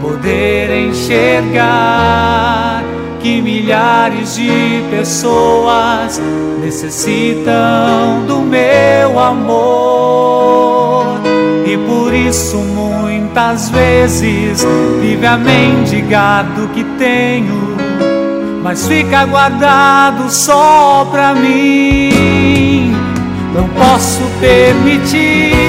poder 0.00 0.88
enxergar 0.88 2.81
que 3.22 3.40
milhares 3.40 4.34
de 4.34 4.82
pessoas 4.90 6.20
necessitam 6.60 8.26
do 8.26 8.40
meu 8.40 9.18
amor. 9.18 11.20
E 11.64 11.78
por 11.78 12.12
isso 12.12 12.56
muitas 12.56 13.70
vezes 13.70 14.66
vive 15.00 15.24
a 15.24 15.36
mendigar 15.36 16.44
do 16.56 16.66
que 16.68 16.82
tenho, 16.98 17.76
mas 18.62 18.88
fica 18.88 19.24
guardado 19.24 20.28
só 20.28 21.06
pra 21.10 21.32
mim. 21.32 22.92
Não 23.54 23.68
posso 23.68 24.22
permitir 24.40 25.61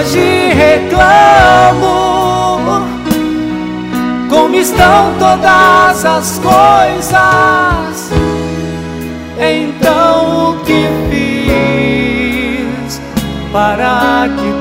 hoje 0.00 0.52
reclamo 0.54 1.90
como 4.30 4.54
estão 4.56 5.12
todas 5.18 6.04
as 6.04 6.38
coisas. 6.38 8.10
Então 9.38 10.52
o 10.52 10.60
que 10.64 10.86
fiz 11.10 13.00
para 13.52 14.28
que 14.36 14.59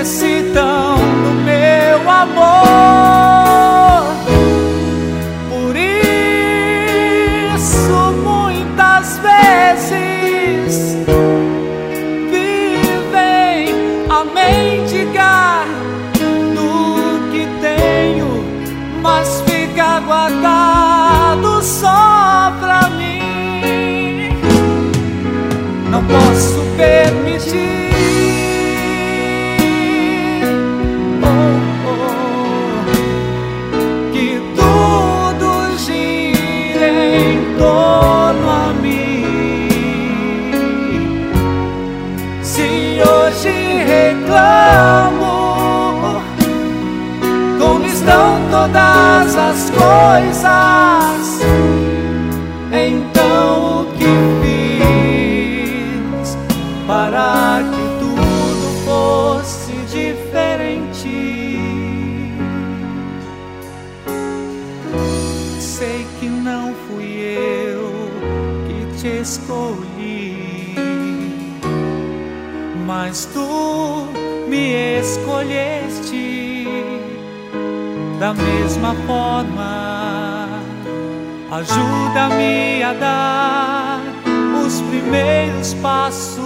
necessitam 0.00 0.79
da 78.30 78.34
mesma 78.34 78.94
forma. 79.06 80.48
Ajuda-me 81.50 82.82
a 82.82 82.92
dar 82.92 84.00
os 84.64 84.80
primeiros 84.82 85.74
passos. 85.74 86.39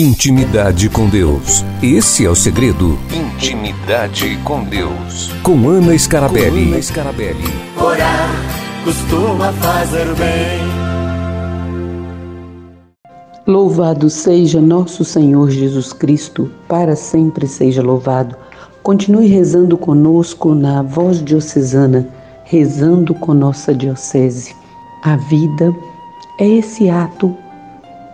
Intimidade 0.00 0.88
com 0.88 1.08
Deus. 1.08 1.64
Esse 1.82 2.24
é 2.24 2.30
o 2.30 2.34
segredo. 2.36 2.96
Intimidade 3.12 4.38
com 4.44 4.62
Deus. 4.62 5.32
Com 5.42 5.68
Ana 5.68 5.98
Scarabelli. 5.98 6.66
Com 6.66 6.72
Ana 6.74 6.82
Scarabelli. 6.82 7.44
Orar 7.76 8.30
costuma 8.84 9.52
fazer 9.54 10.06
bem. 10.14 10.60
Louvado 13.44 14.08
seja 14.08 14.60
nosso 14.60 15.04
Senhor 15.04 15.50
Jesus 15.50 15.92
Cristo, 15.92 16.48
para 16.68 16.94
sempre 16.94 17.48
seja 17.48 17.82
louvado. 17.82 18.36
Continue 18.84 19.26
rezando 19.26 19.76
conosco 19.76 20.54
na 20.54 20.80
voz 20.80 21.20
diocesana, 21.24 22.08
rezando 22.44 23.14
com 23.14 23.34
nossa 23.34 23.74
diocese. 23.74 24.54
A 25.02 25.16
vida 25.16 25.74
é 26.38 26.46
esse 26.46 26.88
ato 26.88 27.36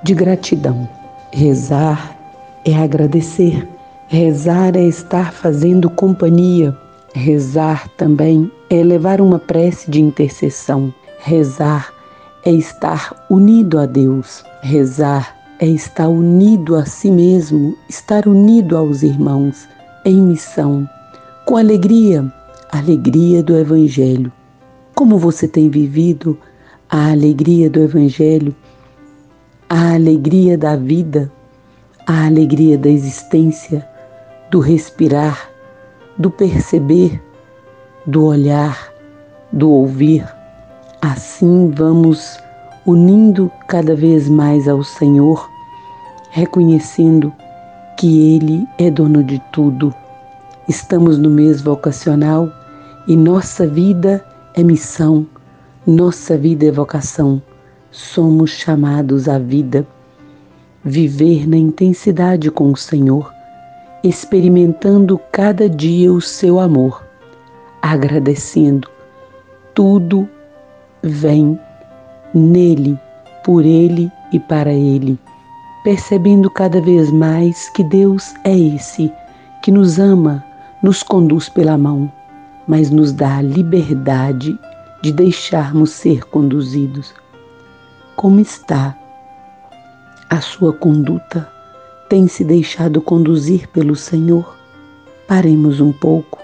de 0.03 0.15
gratidão. 0.15 1.04
Rezar 1.37 2.17
é 2.65 2.77
agradecer. 2.77 3.69
Rezar 4.07 4.77
é 4.77 4.85
estar 4.85 5.33
fazendo 5.33 5.91
companhia. 5.91 6.73
Rezar 7.13 7.89
também 7.97 8.49
é 8.71 8.85
levar 8.85 9.21
uma 9.21 9.41
prece 9.41 9.91
de 9.91 10.01
intercessão. 10.01 10.95
Rezar 11.19 11.93
é 12.45 12.53
estar 12.53 13.27
unido 13.29 13.81
a 13.81 13.85
Deus. 13.85 14.45
Rezar 14.63 15.35
é 15.59 15.67
estar 15.67 16.07
unido 16.07 16.77
a 16.77 16.87
si 16.87 17.11
mesmo, 17.11 17.77
estar 17.89 18.29
unido 18.29 18.77
aos 18.77 19.03
irmãos 19.03 19.67
em 20.05 20.21
missão, 20.21 20.89
com 21.47 21.57
alegria, 21.57 22.33
alegria 22.71 23.43
do 23.43 23.57
Evangelho. 23.57 24.31
Como 24.95 25.19
você 25.19 25.49
tem 25.49 25.69
vivido 25.69 26.39
a 26.89 27.11
alegria 27.11 27.69
do 27.69 27.81
Evangelho? 27.81 28.55
A 29.69 29.95
alegria 29.95 30.59
da 30.59 30.77
vida, 30.77 31.31
a 32.07 32.27
alegria 32.27 32.77
da 32.77 32.89
existência, 32.89 33.87
do 34.51 34.61
respirar, 34.61 35.49
do 36.19 36.31
perceber, 36.31 37.23
do 38.07 38.27
olhar, 38.27 38.93
do 39.53 39.71
ouvir. 39.71 40.27
Assim 41.01 41.71
vamos 41.71 42.39
unindo 42.87 43.51
cada 43.67 43.97
vez 43.97 44.29
mais 44.29 44.69
ao 44.69 44.85
Senhor, 44.85 45.49
reconhecendo 46.31 47.33
que 47.99 48.37
Ele 48.37 48.67
é 48.79 48.91
dono 48.91 49.25
de 49.25 49.41
tudo. 49.51 49.95
Estamos 50.69 51.19
no 51.19 51.31
mês 51.31 51.63
vocacional 51.63 52.51
e 53.09 53.17
nossa 53.17 53.67
vida 53.67 54.25
é 54.55 54.63
missão, 54.63 55.27
nossa 55.87 56.37
vida 56.37 56.67
é 56.67 56.71
vocação 56.71 57.43
somos 57.95 58.51
chamados 58.51 59.29
à 59.29 59.39
vida, 59.39 59.87
viver 60.85 61.49
na 61.49 61.57
intensidade 61.57 62.51
com 62.51 62.73
o 62.73 62.77
Senhor, 62.77 63.33
experimentando 64.03 65.17
cada 65.31 65.69
dia 65.69 66.13
o 66.13 66.21
seu 66.21 66.59
amor, 66.59 67.07
agradecendo. 67.81 68.89
Tudo 69.75 70.29
vem 71.05 71.59
nele, 72.35 72.99
por 73.45 73.65
ele 73.65 74.11
e 74.33 74.41
para 74.41 74.73
ele, 74.73 75.17
percebendo 75.85 76.51
cada 76.51 76.81
vez 76.81 77.13
mais 77.13 77.69
que 77.71 77.85
Deus 77.85 78.35
é 78.43 78.59
esse 78.59 79.13
que 79.63 79.71
nos 79.71 80.01
ama, 80.01 80.45
nos 80.83 81.05
conduz 81.05 81.49
pela 81.49 81.79
mão, 81.79 82.11
mas 82.67 82.91
nos 82.91 83.13
dá 83.13 83.37
a 83.37 83.43
liberdade 83.43 84.59
de 85.01 85.13
deixarmos 85.13 85.91
ser 85.91 86.25
conduzidos 86.25 87.15
como 88.25 88.41
está 88.41 88.97
a 90.31 90.41
sua 90.41 90.73
conduta? 90.73 91.47
Tem 92.09 92.27
se 92.27 92.43
deixado 92.43 93.03
conduzir 93.03 93.69
pelo 93.69 93.95
Senhor? 93.95 94.57
Paremos 95.29 95.79
um 95.79 95.93
pouco 95.93 96.39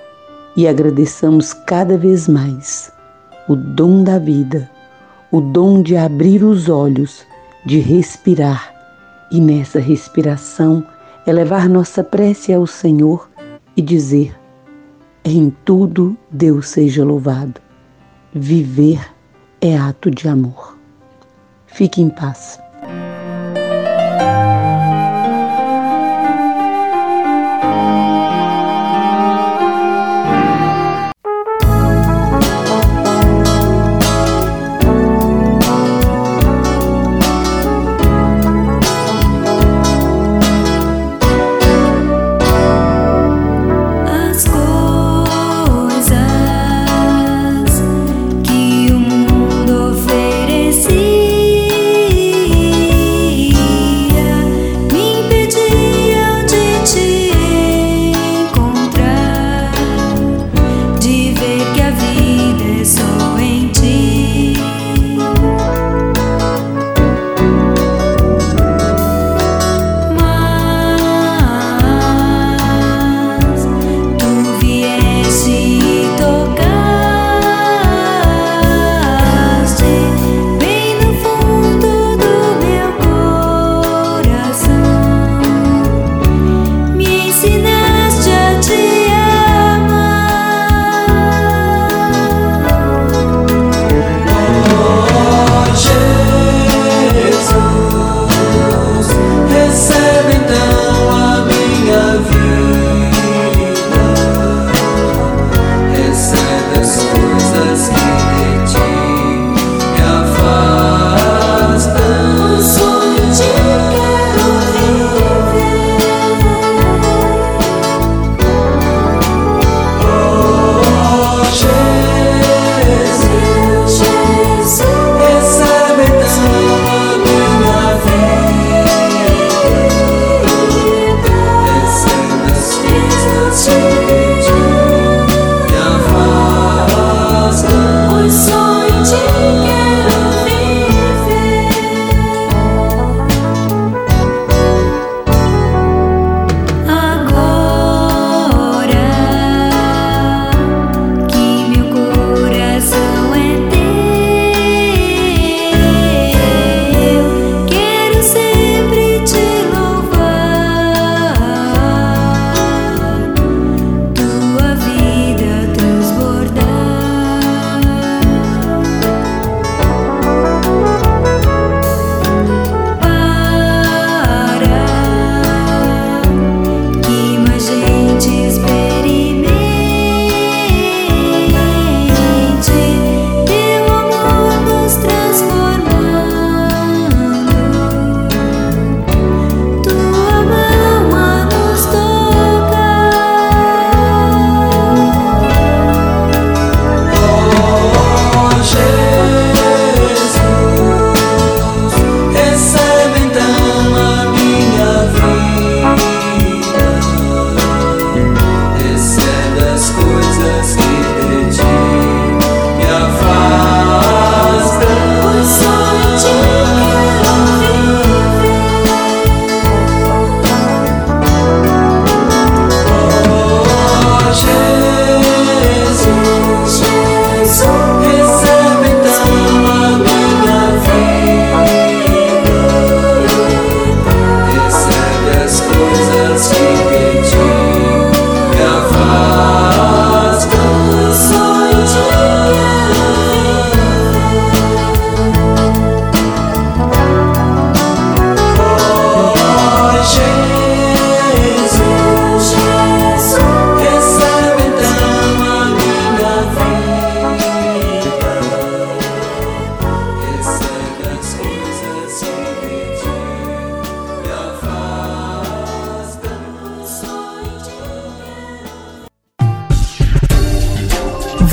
e 0.54 0.68
agradeçamos 0.68 1.54
cada 1.54 1.96
vez 1.96 2.28
mais 2.28 2.92
o 3.48 3.56
dom 3.56 4.04
da 4.04 4.18
vida, 4.18 4.70
o 5.32 5.40
dom 5.40 5.80
de 5.80 5.96
abrir 5.96 6.44
os 6.44 6.68
olhos, 6.68 7.24
de 7.64 7.78
respirar 7.78 8.74
e 9.32 9.40
nessa 9.40 9.80
respiração 9.80 10.86
elevar 11.26 11.66
nossa 11.66 12.04
prece 12.04 12.52
ao 12.52 12.66
Senhor 12.66 13.30
e 13.74 13.80
dizer: 13.80 14.38
Em 15.24 15.48
tudo 15.64 16.14
Deus 16.30 16.68
seja 16.68 17.02
louvado. 17.02 17.58
Viver 18.34 19.00
é 19.62 19.78
ato 19.78 20.10
de 20.10 20.28
amor. 20.28 20.79
Fique 21.72 22.02
em 22.02 22.10
paz. 22.10 22.60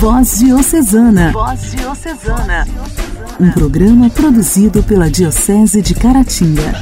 Voz 0.09 0.39
Diocesana. 0.39 1.31
Voz 1.33 1.71
Diocesana. 1.75 2.65
Um 3.41 3.51
programa 3.51 4.09
produzido 4.09 4.81
pela 4.81 5.11
Diocese 5.11 5.81
de 5.81 5.93
Caratinga. 5.93 6.81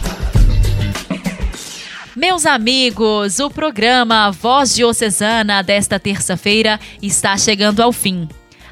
Meus 2.15 2.45
amigos, 2.45 3.39
o 3.39 3.49
programa 3.49 4.29
Voz 4.29 4.75
Diocesana 4.75 5.63
desta 5.63 5.99
terça-feira 5.99 6.79
está 7.01 7.35
chegando 7.35 7.81
ao 7.81 7.91
fim. 7.91 8.29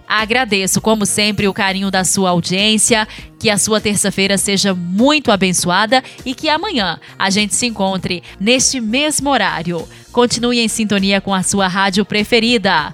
Agradeço, 0.08 0.80
como 0.80 1.04
sempre, 1.04 1.48
o 1.48 1.54
carinho 1.54 1.90
da 1.90 2.04
sua 2.04 2.30
audiência. 2.30 3.08
Que 3.40 3.50
a 3.50 3.58
sua 3.58 3.82
terça-feira 3.82 4.38
seja 4.38 4.76
muito 4.76 5.32
abençoada 5.32 6.04
e 6.24 6.36
que 6.36 6.48
amanhã 6.48 7.00
a 7.18 7.32
gente 7.32 7.56
se 7.56 7.66
encontre 7.66 8.22
neste 8.40 8.80
mesmo 8.80 9.32
horário. 9.32 9.84
Continue 10.12 10.60
em 10.60 10.68
sintonia 10.68 11.20
com 11.20 11.34
a 11.34 11.42
sua 11.42 11.68
rádio 11.68 12.06
preferida. 12.06 12.94